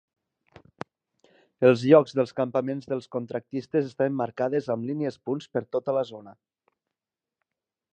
Els 1.69 1.83
llocs 1.91 2.17
dels 2.21 2.33
campaments 2.41 2.89
dels 2.93 3.07
contractistes 3.17 3.87
estaven 3.93 4.19
marcades 4.25 4.73
amb 4.77 4.93
línies 4.93 5.23
punts 5.29 5.53
per 5.55 5.67
tota 5.77 6.01
la 6.01 6.09
zona. 6.15 6.39